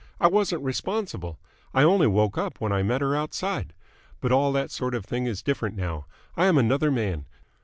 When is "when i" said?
2.59-2.81